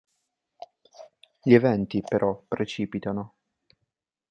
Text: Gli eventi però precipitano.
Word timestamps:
Gli 1.43 1.53
eventi 1.53 2.01
però 2.01 2.43
precipitano. 2.47 3.33